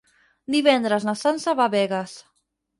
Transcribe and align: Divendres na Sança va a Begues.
Divendres 0.55 1.05
na 1.09 1.15
Sança 1.25 1.55
va 1.63 1.71
a 1.71 1.75
Begues. 1.79 2.19